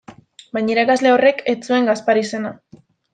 Baina 0.57 0.71
irakasle 0.75 1.11
horrek 1.17 1.43
ez 1.55 1.57
zuen 1.69 1.85
Gaspar 1.91 2.21
izena. 2.27 2.55